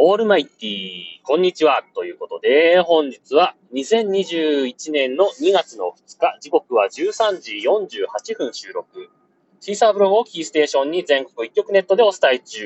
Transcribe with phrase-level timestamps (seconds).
[0.00, 9.10] オールマイティこんにちはということで、本日は2021年の2月の2日、時刻は13時48分収録。
[9.58, 12.60] シーサーブログをキーステーションに全国一曲ネットでお伝え中。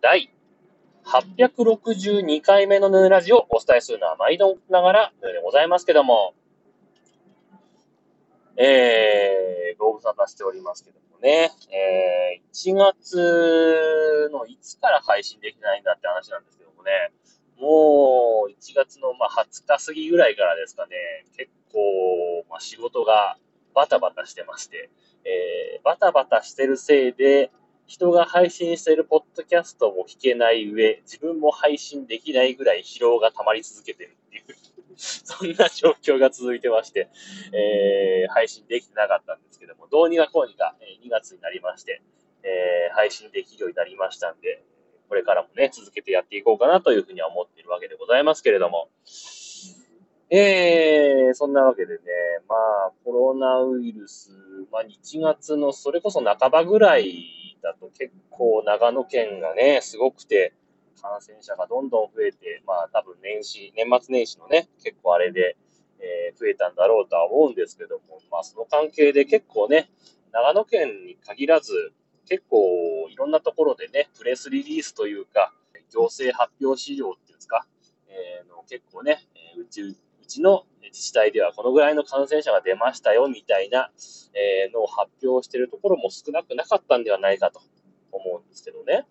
[0.00, 0.32] 第
[1.04, 6.34] 862回目のヌーラジオをお伝えするのは毎度ながらヌーでございますけども、
[8.56, 17.12] えー、ご無沙汰しておりますけどもね、えー、1月のいつから配信できないんだって話なんですけどもね、
[17.58, 23.38] もう1月のま20日過ぎぐらいからですかね、結構、ま、仕事が
[23.74, 24.90] バタバタしてまして、
[25.24, 27.50] えー、バタバタしてるせいで、
[27.86, 34.44] 人が配信しているポッドキャストも聞けない上、自分も配信できないぐらい疲労が溜まり続けてるっていう
[34.96, 37.08] そんな状況が続いてまして、
[37.52, 37.93] えー、
[38.34, 42.02] 配信できてなかったんですけども、どうにかこうにか、え2月になりまして、
[42.42, 44.62] えー、配信できるようになりましたんで、
[45.08, 48.88] これからもね、続けてやっていこうかなというふうには思っているわけでございますけれども、
[50.30, 52.02] えー、そんなわけでね、
[52.48, 52.56] ま
[52.88, 54.32] あ、コロナウイルス、
[54.72, 60.54] まあ、1月のそれこそ半ばぐらいだと結構長野県がね、すごくて、
[61.00, 65.56] 感染者がどんどん増えて、まあ多分年始、年末年始のね、結構あれで、
[66.04, 69.90] えー、増えたんだろうとは思うんですけども、まあその関係で結構ね、
[70.32, 71.92] 長野県に限らず、
[72.26, 75.52] 結構いろんなところでね、プレスリリースというか、
[75.92, 77.66] 行政発表資料っていうんですか、
[78.08, 79.24] えー、の結構ね、
[79.58, 79.96] うち、う
[80.26, 83.90] ちの自治体ではこのぐらいの感染者が出ましたよみたいな、
[84.34, 87.60] え、のを発表してるところも少なくなかったんではないかと
[88.10, 89.06] 思うんですけどね。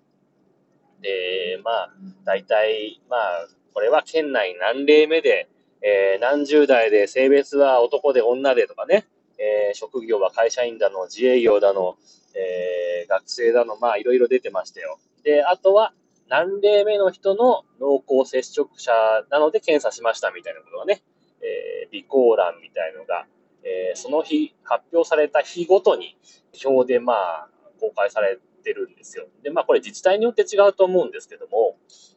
[1.01, 5.49] で、まあ、大体、まあ、これは県内何例目で、
[5.83, 9.05] えー、何十代で性別は男で女でとかね、
[9.37, 11.97] えー、職業は会社員だの、自営業だの、
[12.33, 14.97] えー、学生だの、まあいろいろ出てましたよ。
[15.23, 15.93] で、あとは
[16.29, 18.91] 何例目の人の濃厚接触者
[19.29, 21.03] なので検査しましたみたいなことがね、
[21.41, 23.25] えー、備考欄みたいのが、
[23.63, 26.17] えー、その日発表された日ごとに
[26.65, 27.49] 表でまあ
[27.79, 29.27] 公開されてるんですよ。
[29.43, 31.75] で、まあこれ自治体によって違うと思うんですけども、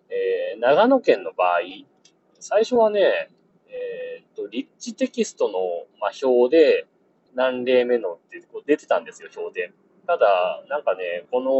[0.08, 1.60] えー、長野県の場合、
[2.38, 3.30] 最初はね、
[3.68, 5.58] えっ、ー、と、立地テキストの、
[6.00, 6.86] まあ、表で
[7.34, 9.72] 何例目のってこう出てたんですよ、表で。
[10.06, 11.50] ただ、なんかね、この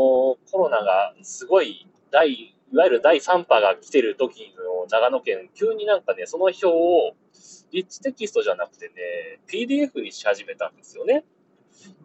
[0.50, 7.14] コロナがすごい第、いわゆる第3波が来てる時の長野県、急になんかね、その表を
[7.72, 11.24] 立地テキストじゃなくてね、PDF にし始めたんですよね。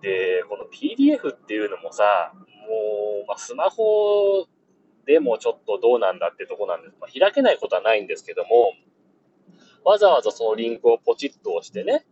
[0.02, 4.48] で、この PDF っていうのもさ、もう、まあ、スマホ
[5.06, 6.96] でもちょっとどうなんだってとこなんです。
[7.00, 8.74] まあ、開けないことはないんですけども、
[9.84, 12.06] わざわざそのリンクをポチッと押してね、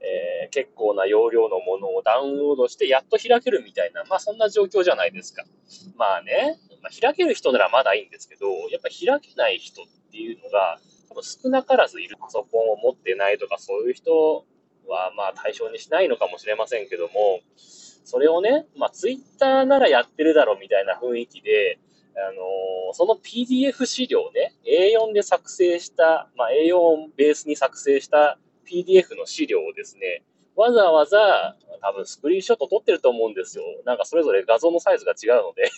[0.00, 5.44] えー、結構な容量のものをダウンロードしてやっと開けるみたいな、まあそんな状況じゃないですか。
[5.96, 10.78] まあね、まあ、開ける人ならまだいいんですけど、やっぱ開けない人っていうのが
[11.08, 12.16] 多分少なからずいる。
[12.20, 14.44] パソコンを持ってないとかそういう人
[14.86, 17.40] はまあ対象にしないのかもしれませんけども、
[18.04, 21.80] それをね、まあ、ツイッターならやってるだろうみたいな雰囲気で、
[22.16, 30.24] あの、その PDF 資料ね、A4 で作成した、まあ、A4 をベースに作成した PDF の資料をですね、
[30.56, 33.64] わざわざ、多分スクリーンショット撮ってると思うんですよ。
[33.84, 35.70] なんかそれぞれ画像のサイズが違うので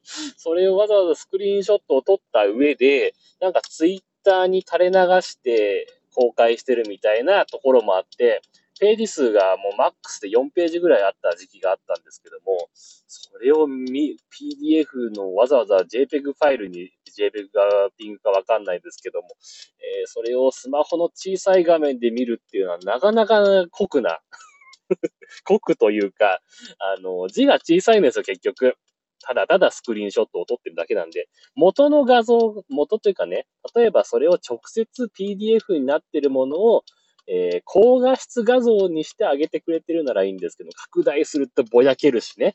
[0.36, 8.42] それをわざわざスクリーンショットを撮った上で、なんかツイッターに垂れ流して公開してるみたいなところもあって、
[8.78, 19.28] ページ数がもうマックスで4ページぐらいあった時期があったんですけども、それを PDF のわざわざ JPEG ファイルに JPEG がピングかわかんないですけども、
[19.80, 24.20] えー、それをスマホの小さい画面で見るっていうのはなかなか酷な
[25.44, 26.40] 酷というか、
[26.78, 28.76] あの、字が小さいんですよ、結局。
[29.22, 36.84] ただただスクリーンショットを撮ってるだけなんで、元の画像、元というかね、例えばそれを直接 PDF になってるものを
[37.28, 42.54] えー、高画質画像にしてあげてくれてるならいいんですけど、拡大するとぼやけるしね。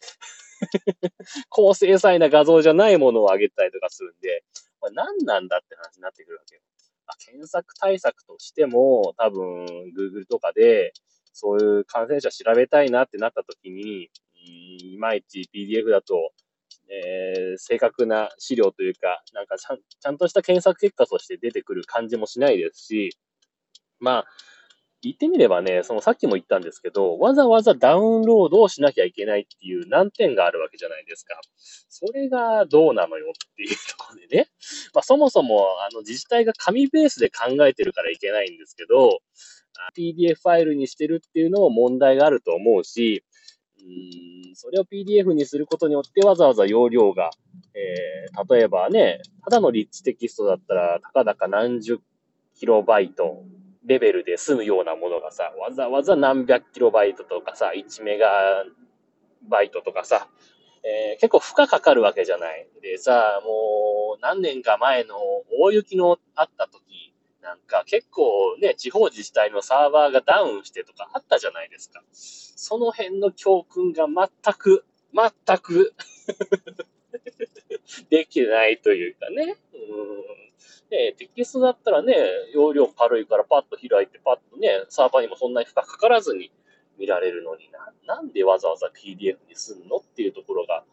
[1.50, 4.44] 高精細な画像じゃないものを上げたりとかするんで、
[4.80, 6.62] まあ、何なんだって話になってくるわけよ。
[7.08, 9.66] あ、検索対策としても、多分、
[9.98, 10.94] Google とかで、
[11.34, 14.10] そういう感染者調べたいなってなった時に、
[14.44, 16.34] いまいち PDF だと、
[16.90, 23.18] えー、正確な資料というか、なんかちゃんちゃんとした検索結果として出てくる感じもしないですし、
[24.00, 24.26] まあ、
[25.04, 31.40] 言ってみればね、そのさっきも言ったんですけど、わざわざダウンロードをしなきゃいけないっていう難点があるわけじゃないですか。
[31.90, 34.50] それがどうなのよっていうところでね。
[34.94, 39.20] まあそもそも、あの自治体が紙ベースで考えてるからいけないんですけど、
[39.96, 43.24] PDF ファイルにしてるっていうのも問題があると思うし、
[43.80, 47.32] うん、それを PDF にすることによってわざわざ容量が
[47.74, 52.00] えー、例えばね、ただのリッチテキストだったら、たかだか何十
[52.56, 53.44] キロバイト
[53.86, 58.28] レベルで済むようなものがさ、わざわざ何百キロバイトとかさ、1メガ
[59.50, 60.28] バイトとかさ、
[60.84, 62.68] えー、結構負荷かかるわけじゃない。
[62.82, 65.16] でさ、もう何年か前の
[65.60, 66.82] 大雪のあった時
[67.42, 72.02] なんか結構ね、地方自治体のサーバーがダウンしてとかあったじゃないですか。
[72.12, 75.94] その辺の教訓が全く、全く
[78.10, 79.58] できないというかね。
[79.74, 80.31] うん
[80.92, 82.14] ね、テキストだったらね、
[82.54, 86.52] 容量軽いからパッと開いて、パッとね、サーバーにもそんなに負荷かからずに
[87.00, 90.84] 見られるのにな、なんでわざわざ PDF にすんのっていうところが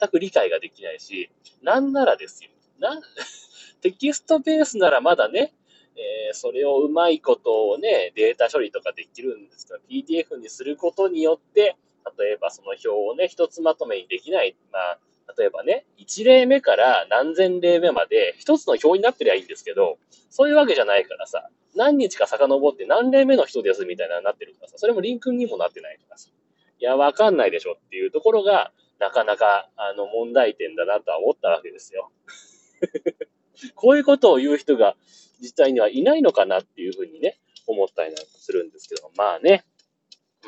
[0.00, 1.30] 全く理解ができないし、
[1.62, 2.50] なんならですよ。
[2.78, 3.00] な、
[3.82, 5.52] テキストベースならまだね、
[5.96, 11.76] えー、それをうまいことをね、データ処理とかできるんですが、PDF にすることによって、
[12.16, 14.98] 例えばその表をね、一つまとめにできない、まあ、
[15.38, 19.98] 例えばね、1例目から何千例目まで一つの表になってりゃいいんですけど、
[20.30, 26.30] そういうわけじゃないからさ、何日か遡って何例目の人ですみたいなになってるからさ、それもリンクにもなってないからさ、
[26.80, 32.10] いや、わかんないでしょっていうところが、なかなか、あの、問題点だなとは思ったわけですよ。
[33.74, 34.96] こういうことを言う人が
[35.40, 39.64] 実際にはいないのかなっていうふうにね、思ったりなんかするんですけど、まあね、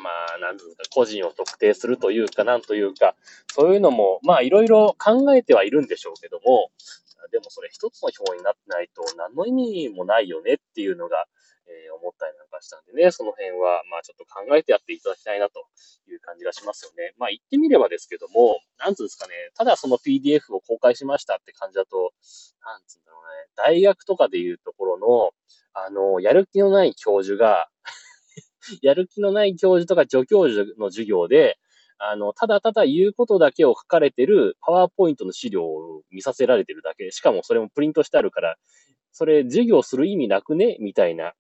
[0.03, 3.15] まあ、なんですか、個人を特定するというか、なんというか、
[3.53, 6.71] そういうのも、まあ、いろいろ考えてはいるんでしょうけども、
[7.31, 11.27] でもそれ一つの表になってないと何の意味もないよねっていうのが、
[11.67, 15.67] えー、思ったりなんかしたんでね、その辺は、まあちょっと考えてやっていただきたいなと
[16.11, 17.15] いう感じがしますよね。
[17.19, 22.13] まあ言ってみればですけども、なんつうんですかね、ただその PDF を公開しましたって感じだと、
[22.65, 25.33] なんつうんだろうね、大学とかでいうところの、
[25.73, 27.69] あの、やる気のない教授が
[28.83, 31.59] やる気のない教授とか助教授の授業で、
[31.99, 37.11] あの、ただただ言うことだけを書かれてるパワーポイントの資料を見させられてるだけ。
[37.11, 38.57] しかもそれもプリントしてあるから、
[39.13, 40.77] それ授業する意味なくね？
[40.81, 41.35] みたいな。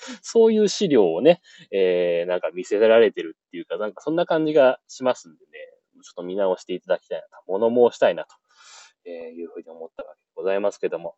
[0.22, 1.40] そういう資料をね、
[1.70, 5.52] えー、なんか見せられてるっていうか、なんかそんな感じがしますんでね、
[6.02, 8.34] ちょっと見直していただきたいなと、物申したいなと、
[9.04, 11.16] えいうふうに思ったわけでございますけども。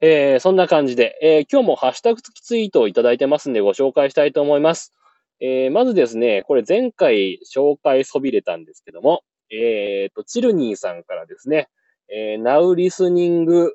[0.00, 4.92] えー、そんな感じで、えー、今日もハッシュタグ付きツイートをいただいてますんでご紹介したいと思います。
[5.40, 11.68] えー、まずですね、これ前回紹介そびれたんですけども、えーと、チルニーさんからですね、
[12.08, 13.70] えー、Now Listening, ん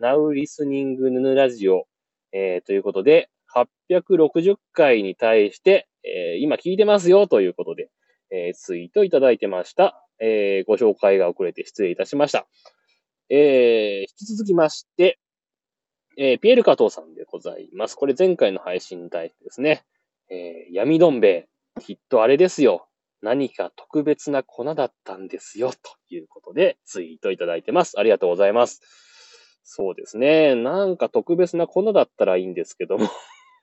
[0.00, 1.86] Now Listening ヌヌラジオ、
[2.32, 3.28] えー、ということで、
[3.90, 7.90] 860回に対して、えー、今聞いてますよということで、
[8.30, 10.02] えー、ツイートいただいてました。
[10.18, 12.46] えー、ご紹介が遅れて失礼いたしました。
[13.28, 15.18] えー、引き続きまして、
[16.16, 17.96] えー、ピエール加藤さんでございます。
[17.96, 19.84] これ前回の配信に対してですね、
[20.30, 21.48] えー、闇どん兵衛、
[21.80, 22.86] きっとあれですよ。
[23.22, 25.70] 何か特別な粉だったんですよ。
[25.70, 27.98] ということで、ツイートいただいてます。
[27.98, 28.82] ありがとうございます。
[29.62, 30.54] そうですね。
[30.54, 33.08] なんか特別な粉だったらいいんですけども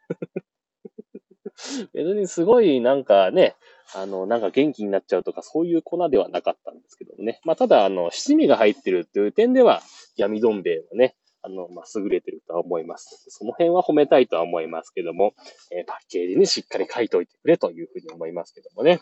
[1.93, 3.55] 別にすごいなんかね、
[3.93, 7.41] あの、なんか元気になっちゃうとかそういう粉ではなかったんですけどもね。
[7.43, 9.81] まあただ、あの、七味が入ってるっていう点では、
[10.15, 13.25] 闇どん兵衛はね、あの、まあ、優れてるとは思います。
[13.29, 15.33] その辺は褒めたいとは思いますけども、
[15.71, 19.01] えー、パッケージにしっかり書いておいてくれというふうに思いますけどもね。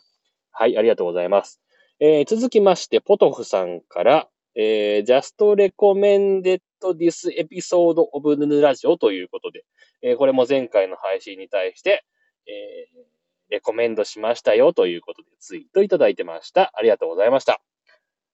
[0.52, 1.62] はい、ありがとうございます。
[2.00, 6.62] えー、続きまして、ポトフさんから、えー、just recommended
[6.96, 9.66] this episode of Nunu Radio ということで、
[10.02, 12.06] えー、これも前回の配信に対して、
[12.48, 13.04] えー、
[13.50, 16.72] レコメンドしましたよということでツイートいただいてました。
[16.74, 17.62] ありがとうございました。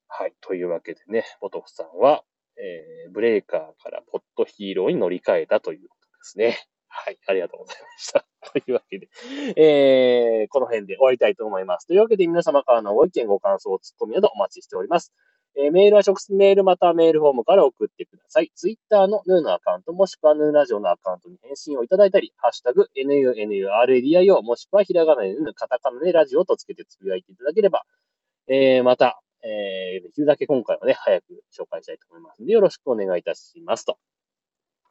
[0.08, 0.34] はい。
[0.42, 2.24] というわけでね、ポトフさんは、
[2.58, 6.58] えー、ブレーカーからポットヒーローに乗り換えたということですね。
[6.88, 8.26] はい、ありがとうございました。
[8.52, 9.10] というわけで、
[9.58, 11.88] えー、この辺で終わりたいと思います。
[11.88, 15.12] というわけで皆様からのご意見、ご感想、ツッコミなどお待ちしております。
[15.56, 18.52] えー、メールは直接メールまたはメールフォームから送ってください。
[18.56, 27.84] ツイッターのヌーのアカウントもしくはヌーラジオのアカウントに返信をいただいたり、ハッシュタグ NUNURADIO もしくはひらがなでヌー、カタカナでラジオとつけてつぶやいていただければ、
[28.48, 33.86] えー、また、えー、できるだけ今回はね、早く紹介したいと思いますので、よろしくお願いいたします。
[33.86, 33.98] と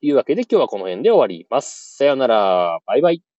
[0.02, 1.96] いうわけで今日はこの辺で終わります。
[1.96, 2.78] さよなら。
[2.86, 3.31] バイバイ。